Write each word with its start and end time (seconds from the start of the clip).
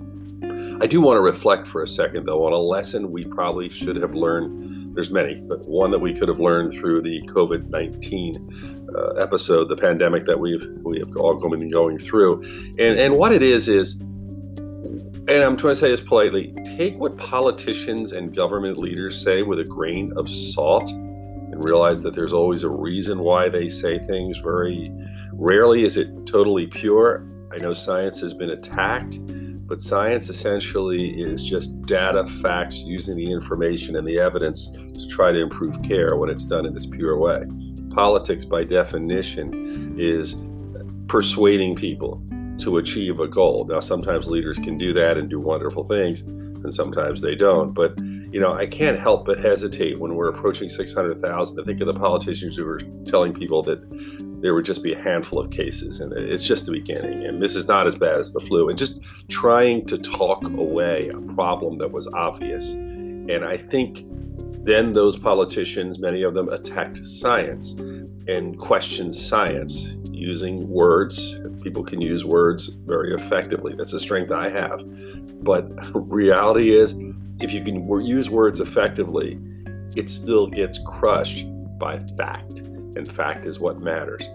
I 0.81 0.87
do 0.87 0.99
want 0.99 1.15
to 1.15 1.21
reflect 1.21 1.67
for 1.67 1.83
a 1.83 1.87
second, 1.87 2.25
though, 2.25 2.45
on 2.45 2.51
a 2.51 2.57
lesson 2.57 3.11
we 3.11 3.23
probably 3.23 3.69
should 3.69 3.95
have 3.95 4.13
learned. 4.13 4.95
There's 4.95 5.09
many, 5.09 5.35
but 5.35 5.65
one 5.67 5.91
that 5.91 5.99
we 5.99 6.13
could 6.13 6.27
have 6.27 6.39
learned 6.39 6.73
through 6.73 7.01
the 7.01 7.21
COVID 7.27 7.69
19 7.69 8.89
uh, 8.93 9.13
episode, 9.13 9.69
the 9.69 9.77
pandemic 9.77 10.25
that 10.25 10.39
we've 10.39 10.65
we 10.83 10.99
have 10.99 11.15
all 11.15 11.35
been 11.37 11.69
going 11.69 11.97
through, 11.97 12.43
and 12.77 12.99
and 12.99 13.17
what 13.17 13.31
it 13.31 13.41
is 13.41 13.69
is, 13.69 14.01
and 14.01 15.29
I'm 15.29 15.55
trying 15.55 15.73
to 15.73 15.75
say 15.75 15.89
this 15.91 16.01
politely: 16.01 16.53
take 16.65 16.97
what 16.97 17.17
politicians 17.17 18.11
and 18.11 18.35
government 18.35 18.77
leaders 18.77 19.21
say 19.21 19.43
with 19.43 19.59
a 19.59 19.65
grain 19.65 20.11
of 20.17 20.29
salt, 20.29 20.89
and 20.89 21.63
realize 21.63 22.01
that 22.03 22.15
there's 22.15 22.33
always 22.33 22.63
a 22.63 22.69
reason 22.69 23.19
why 23.19 23.47
they 23.47 23.69
say 23.69 23.97
things. 23.97 24.39
Very 24.39 24.91
rarely 25.31 25.85
is 25.85 25.95
it 25.95 26.09
totally 26.25 26.67
pure. 26.67 27.25
I 27.53 27.57
know 27.57 27.73
science 27.73 28.19
has 28.19 28.33
been 28.33 28.49
attacked 28.49 29.17
but 29.67 29.81
science 29.81 30.29
essentially 30.29 31.19
is 31.19 31.43
just 31.43 31.81
data, 31.83 32.27
facts, 32.41 32.83
using 32.83 33.15
the 33.17 33.31
information 33.31 33.95
and 33.95 34.07
the 34.07 34.19
evidence 34.19 34.67
to 34.67 35.07
try 35.07 35.31
to 35.31 35.41
improve 35.41 35.81
care 35.81 36.15
when 36.15 36.29
it's 36.29 36.45
done 36.45 36.65
in 36.65 36.73
this 36.73 36.85
pure 36.85 37.17
way. 37.17 37.45
Politics, 37.89 38.45
by 38.45 38.63
definition, 38.63 39.95
is 39.97 40.43
persuading 41.07 41.75
people 41.75 42.21
to 42.59 42.77
achieve 42.77 43.19
a 43.19 43.27
goal. 43.27 43.65
Now, 43.67 43.79
sometimes 43.79 44.29
leaders 44.29 44.57
can 44.59 44.77
do 44.77 44.93
that 44.93 45.17
and 45.17 45.29
do 45.29 45.39
wonderful 45.39 45.83
things, 45.83 46.21
and 46.21 46.73
sometimes 46.73 47.21
they 47.21 47.35
don't. 47.35 47.73
But 47.73 47.99
you 48.35 48.41
know, 48.41 48.53
I 48.53 48.67
can't 48.67 48.99
help 48.99 49.25
but 49.25 49.39
hesitate 49.39 49.97
when 49.97 50.13
we're 50.13 50.27
approaching 50.27 50.67
600,000 50.67 51.55
to 51.55 51.63
think 51.63 51.79
of 51.79 51.87
the 51.87 51.97
politicians 51.97 52.57
who 52.57 52.67
are 52.67 52.81
telling 53.05 53.33
people 53.33 53.63
that 53.63 53.79
there 54.41 54.53
would 54.53 54.65
just 54.65 54.83
be 54.83 54.91
a 54.91 55.01
handful 55.01 55.39
of 55.39 55.49
cases 55.51 56.01
and 56.01 56.11
it's 56.11 56.43
just 56.43 56.65
the 56.65 56.73
beginning 56.73 57.25
and 57.25 57.41
this 57.41 57.55
is 57.55 57.69
not 57.69 57.87
as 57.87 57.95
bad 57.95 58.17
as 58.17 58.33
the 58.33 58.41
flu 58.41 58.67
and 58.67 58.77
just 58.77 58.99
trying 59.29 59.85
to 59.85 59.97
talk 59.97 60.43
away 60.43 61.07
a 61.07 61.21
problem 61.33 61.77
that 61.77 61.89
was 61.89 62.07
obvious. 62.07 62.73
And 62.73 63.45
I 63.45 63.55
think 63.55 64.03
then 64.65 64.91
those 64.91 65.15
politicians, 65.15 65.97
many 65.97 66.23
of 66.23 66.33
them 66.33 66.49
attacked 66.49 67.05
science 67.05 67.71
and 68.27 68.59
questioned 68.59 69.15
science 69.15 69.95
using 70.11 70.67
words. 70.67 71.39
People 71.63 71.85
can 71.85 72.01
use 72.01 72.25
words 72.25 72.67
very 72.67 73.13
effectively. 73.13 73.75
That's 73.77 73.93
a 73.93 73.99
strength 74.01 74.33
I 74.33 74.49
have. 74.49 74.83
But 75.41 75.69
reality 75.93 76.75
is, 76.75 76.99
if 77.39 77.53
you 77.53 77.63
can 77.63 77.87
use 78.05 78.29
words 78.29 78.59
effectively, 78.59 79.39
it 79.95 80.09
still 80.09 80.47
gets 80.47 80.79
crushed 80.85 81.45
by 81.77 81.99
fact. 82.17 82.59
And 82.59 83.09
fact 83.09 83.45
is 83.45 83.59
what 83.59 83.79
matters. 83.79 84.27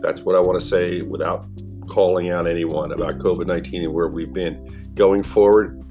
That's 0.00 0.22
what 0.22 0.36
I 0.36 0.40
want 0.40 0.60
to 0.60 0.66
say 0.66 1.02
without 1.02 1.46
calling 1.88 2.30
out 2.30 2.46
anyone 2.46 2.92
about 2.92 3.18
COVID 3.18 3.46
19 3.46 3.84
and 3.84 3.92
where 3.92 4.08
we've 4.08 4.32
been. 4.32 4.92
Going 4.94 5.22
forward, 5.22 5.84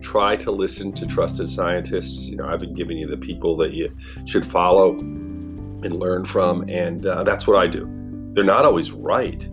try 0.00 0.36
to 0.36 0.50
listen 0.50 0.92
to 0.92 1.06
trusted 1.06 1.48
scientists. 1.48 2.28
You 2.28 2.36
know, 2.36 2.46
I've 2.46 2.60
been 2.60 2.74
giving 2.74 2.98
you 2.98 3.06
the 3.06 3.16
people 3.16 3.56
that 3.58 3.72
you 3.72 3.94
should 4.24 4.46
follow 4.46 4.96
and 4.98 5.92
learn 5.98 6.24
from, 6.24 6.64
and 6.70 7.06
uh, 7.06 7.24
that's 7.24 7.46
what 7.46 7.58
I 7.58 7.66
do. 7.66 7.88
They're 8.34 8.44
not 8.44 8.64
always 8.64 8.90
right. 8.92 9.46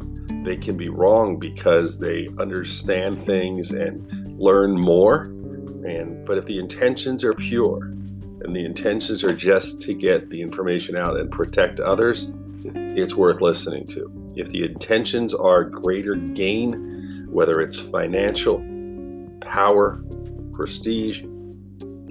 They 0.44 0.56
can 0.56 0.78
be 0.78 0.90
wrong 0.90 1.40
because 1.40 2.00
they 2.00 2.30
understand 2.40 3.20
things 3.20 3.72
and 3.72 4.40
learn 4.40 4.76
more 4.80 5.26
and 5.86 6.26
but 6.26 6.38
if 6.38 6.46
the 6.46 6.60
intentions 6.60 7.24
are 7.24 7.34
pure 7.34 7.84
and 8.42 8.56
the 8.56 8.66
intentions 8.66 9.24
are 9.24 9.34
just 9.34 9.82
to 9.82 9.94
get 9.94 10.30
the 10.30 10.42
information 10.42 10.96
out 10.96 11.20
and 11.20 11.32
protect 11.32 11.80
others, 11.80 12.32
it's 12.64 13.16
worth 13.16 13.42
listening 13.42 13.86
to. 13.88 14.12
If 14.36 14.50
the 14.50 14.64
intentions 14.64 15.34
are 15.34 15.64
greater 15.64 16.16
gain, 16.16 17.28
whether 17.30 17.60
it's 17.62 17.80
financial, 17.80 18.64
power, 19.42 20.02
prestige, 20.54 21.24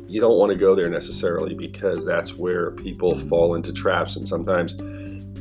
you 0.09 0.21
don't 0.21 0.39
want 0.39 0.53
to 0.53 0.57
go 0.57 0.75
there 0.75 0.89
necessarily 0.89 1.55
because 1.55 2.05
that's 2.05 2.37
where 2.37 2.71
people 2.73 3.19
fall 3.19 3.55
into 3.55 3.73
traps 3.73 4.17
and 4.17 4.27
sometimes 4.27 4.77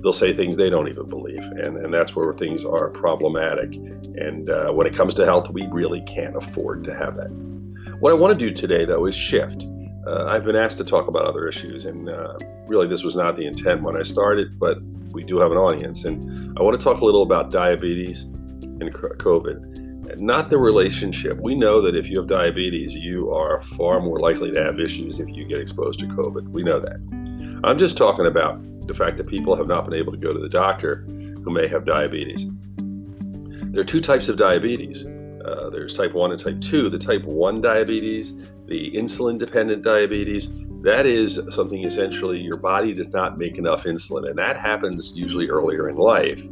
they'll 0.02 0.14
say 0.14 0.34
things 0.34 0.56
they 0.56 0.70
don't 0.70 0.88
even 0.88 1.08
believe 1.08 1.42
and, 1.42 1.78
and 1.78 1.94
that's 1.94 2.16
where 2.16 2.34
things 2.34 2.66
are 2.66 2.90
problematic 2.90 3.76
and 4.16 4.50
uh, 4.50 4.72
when 4.72 4.88
it 4.88 4.94
comes 4.94 5.14
to 5.14 5.26
health 5.26 5.50
we 5.52 5.68
really 5.68 6.02
can't 6.02 6.36
afford 6.36 6.84
to 6.84 6.96
have 6.96 7.16
that 7.16 7.30
what 8.06 8.12
I 8.12 8.18
want 8.18 8.38
to 8.38 8.46
do 8.48 8.54
today, 8.54 8.86
though, 8.86 9.08
is 9.08 9.16
shift. 9.16 9.66
Uh, 10.06 10.28
I've 10.30 10.46
been 10.46 10.56
asked 10.56 10.78
to 10.78 10.84
talk 10.84 11.08
about 11.08 11.28
other 11.28 11.48
issues, 11.48 11.88
and 11.88 12.08
uh, 12.08 12.38
really, 12.68 12.86
this 12.86 13.04
was 13.04 13.16
not 13.16 13.36
the 13.36 13.48
intent 13.48 13.82
when 13.82 13.98
I 13.98 14.04
started, 14.04 14.60
but 14.60 14.78
we 15.12 15.24
do 15.24 15.40
have 15.40 15.52
an 15.52 15.58
audience. 15.58 16.06
And 16.06 16.56
I 16.56 16.62
want 16.62 16.80
to 16.80 16.84
talk 16.84 17.02
a 17.02 17.04
little 17.04 17.24
about 17.24 17.50
diabetes 17.50 18.22
and 18.22 18.94
COVID, 18.94 20.20
not 20.20 20.52
the 20.52 20.60
relationship. 20.60 21.40
We 21.42 21.56
know 21.56 21.82
that 21.82 21.96
if 21.96 22.08
you 22.08 22.20
have 22.20 22.28
diabetes, 22.28 22.94
you 22.94 23.34
are 23.34 23.62
far 23.62 24.00
more 24.00 24.20
likely 24.20 24.52
to 24.52 24.64
have 24.64 24.80
issues 24.80 25.20
if 25.20 25.28
you 25.30 25.44
get 25.48 25.60
exposed 25.60 26.00
to 26.02 26.06
COVID. 26.06 26.50
We 26.50 26.62
know 26.62 26.80
that. 26.80 26.98
I'm 27.64 27.80
just 27.80 27.98
talking 27.98 28.28
about 28.28 28.62
the 28.86 28.94
fact 28.94 29.18
that 29.18 29.26
people 29.26 29.56
have 29.56 29.68
not 29.68 29.84
been 29.84 29.98
able 29.98 30.12
to 30.12 30.20
go 30.20 30.32
to 30.32 30.38
the 30.38 30.48
doctor 30.48 30.98
who 31.44 31.50
may 31.50 31.68
have 31.68 31.86
diabetes. 31.86 32.46
There 32.78 33.82
are 33.82 33.84
two 33.84 34.00
types 34.00 34.30
of 34.30 34.38
diabetes 34.38 35.08
uh, 35.46 35.70
there's 35.70 35.96
type 35.96 36.14
1 36.14 36.32
and 36.32 36.40
type 36.40 36.60
2. 36.60 36.90
The 36.90 36.98
type 36.98 37.24
1 37.24 37.62
diabetes, 37.62 38.48
the 38.66 38.92
insulin 38.92 39.38
dependent 39.38 39.84
diabetes, 39.84 40.50
that 40.82 41.06
is 41.06 41.40
something 41.50 41.84
essentially 41.84 42.40
your 42.40 42.58
body 42.58 42.94
does 42.94 43.10
not 43.10 43.38
make 43.38 43.58
enough 43.58 43.86
insulin, 43.86 44.30
and 44.30 44.38
that 44.38 44.58
happens 44.58 45.12
usually 45.16 45.50
earlier 45.50 45.90
in 45.90 45.96
life. 45.96 46.48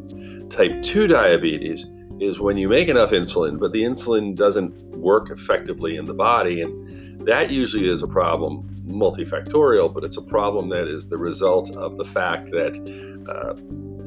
Type 0.50 0.82
2 0.82 1.08
diabetes 1.08 1.86
is 2.20 2.40
when 2.40 2.58
you 2.58 2.68
make 2.68 2.88
enough 2.88 3.12
insulin, 3.12 3.60
but 3.60 3.74
the 3.74 3.84
insulin 3.84 4.36
doesn't 4.36 4.82
work 4.96 5.30
effectively 5.30 5.98
in 5.98 6.06
the 6.06 6.14
body, 6.14 6.62
and 6.62 7.28
that 7.28 7.52
usually 7.52 7.90
is 7.90 8.02
a 8.02 8.08
problem, 8.08 8.70
multifactorial, 8.88 9.94
but 9.94 10.04
it's 10.04 10.18
a 10.18 10.22
problem 10.22 10.70
that 10.70 10.88
is 10.88 11.08
the 11.08 11.18
result 11.18 11.76
of 11.76 11.98
the 11.98 12.06
fact 12.06 12.52
that 12.52 12.76
uh, 13.30 13.54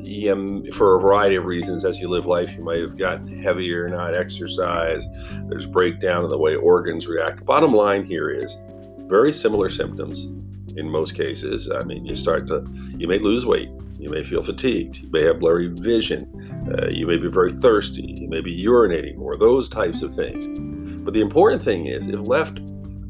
EM 0.08 0.70
for 0.72 0.96
a 0.96 1.00
variety 1.00 1.36
of 1.36 1.44
reasons 1.44 1.84
as 1.84 1.98
you 1.98 2.08
live 2.08 2.26
life. 2.26 2.52
You 2.54 2.62
might 2.62 2.80
have 2.80 2.96
gotten 2.96 3.40
heavier, 3.42 3.88
not 3.88 4.16
exercise. 4.16 5.06
There's 5.48 5.66
breakdown 5.66 6.24
in 6.24 6.28
the 6.28 6.38
way 6.38 6.54
organs 6.54 7.06
react. 7.06 7.44
Bottom 7.44 7.72
line 7.72 8.04
here 8.04 8.30
is 8.30 8.56
very 9.06 9.32
similar 9.32 9.68
symptoms 9.68 10.26
in 10.76 10.90
most 10.90 11.14
cases. 11.14 11.70
I 11.70 11.84
mean, 11.84 12.04
you 12.04 12.16
start 12.16 12.46
to, 12.48 12.64
you 12.98 13.08
may 13.08 13.18
lose 13.18 13.46
weight. 13.46 13.70
You 13.98 14.10
may 14.10 14.22
feel 14.22 14.42
fatigued. 14.42 14.98
You 14.98 15.10
may 15.10 15.22
have 15.24 15.40
blurry 15.40 15.68
vision. 15.68 16.72
Uh, 16.72 16.88
you 16.90 17.06
may 17.06 17.16
be 17.16 17.28
very 17.28 17.52
thirsty. 17.52 18.14
You 18.18 18.28
may 18.28 18.40
be 18.40 18.64
urinating 18.64 19.16
more, 19.16 19.36
those 19.36 19.68
types 19.68 20.02
of 20.02 20.14
things. 20.14 20.46
But 21.02 21.14
the 21.14 21.20
important 21.20 21.62
thing 21.62 21.86
is, 21.86 22.06
if 22.06 22.28
left 22.28 22.58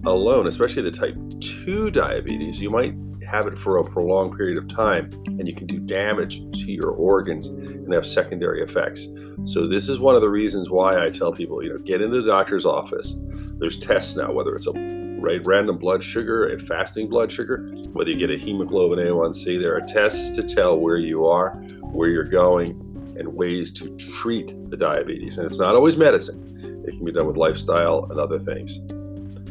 alone, 0.04 0.46
especially 0.46 0.82
the 0.82 0.90
type 0.90 1.16
2 1.40 1.90
diabetes, 1.90 2.60
you 2.60 2.70
might 2.70 2.94
have 3.26 3.46
it 3.46 3.58
for 3.58 3.78
a 3.78 3.84
prolonged 3.84 4.36
period 4.36 4.58
of 4.58 4.68
time 4.68 5.10
and 5.26 5.46
you 5.46 5.54
can 5.54 5.66
do 5.66 5.78
damage 5.78 6.40
to 6.52 6.72
your 6.72 6.90
organs 6.90 7.48
and 7.48 7.92
have 7.92 8.06
secondary 8.06 8.62
effects. 8.62 9.08
So 9.44 9.66
this 9.66 9.88
is 9.88 10.00
one 10.00 10.14
of 10.14 10.22
the 10.22 10.30
reasons 10.30 10.70
why 10.70 11.04
I 11.04 11.10
tell 11.10 11.32
people, 11.32 11.62
you 11.62 11.70
know, 11.70 11.78
get 11.78 12.00
into 12.00 12.22
the 12.22 12.28
doctor's 12.28 12.64
office. 12.64 13.16
There's 13.58 13.78
tests 13.78 14.16
now, 14.16 14.32
whether 14.32 14.54
it's 14.54 14.66
a 14.66 14.72
right, 14.72 15.44
random 15.46 15.78
blood 15.78 16.04
sugar, 16.04 16.46
a 16.46 16.58
fasting 16.58 17.08
blood 17.08 17.32
sugar, 17.32 17.68
whether 17.92 18.10
you 18.10 18.16
get 18.16 18.30
a 18.30 18.36
hemoglobin 18.36 18.98
A1C, 18.98 19.60
there 19.60 19.76
are 19.76 19.80
tests 19.80 20.30
to 20.30 20.42
tell 20.42 20.78
where 20.78 20.98
you 20.98 21.26
are, 21.26 21.50
where 21.92 22.08
you're 22.08 22.24
going, 22.24 22.82
and 23.18 23.28
ways 23.28 23.72
to 23.72 23.96
treat 23.96 24.54
the 24.70 24.76
diabetes. 24.76 25.38
And 25.38 25.46
it's 25.46 25.58
not 25.58 25.74
always 25.74 25.96
medicine. 25.96 26.84
It 26.86 26.92
can 26.92 27.04
be 27.04 27.12
done 27.12 27.26
with 27.26 27.36
lifestyle 27.36 28.06
and 28.10 28.20
other 28.20 28.38
things. 28.38 28.78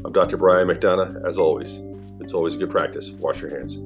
I'm 0.05 0.13
Dr. 0.13 0.37
Brian 0.37 0.67
McDonough. 0.67 1.27
As 1.27 1.37
always, 1.37 1.79
it's 2.25 2.33
always 2.33 2.55
a 2.55 2.57
good 2.57 2.71
practice. 2.71 3.11
Wash 3.11 3.39
your 3.39 3.51
hands. 3.51 3.77